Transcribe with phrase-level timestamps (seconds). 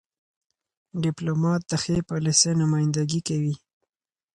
[1.03, 3.55] ډيپلومات د ښې پالیسۍ نمایندګي کوي.